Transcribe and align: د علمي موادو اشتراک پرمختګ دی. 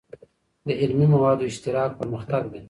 د 0.67 0.69
علمي 0.81 1.07
موادو 1.13 1.47
اشتراک 1.51 1.91
پرمختګ 1.99 2.43
دی. 2.51 2.59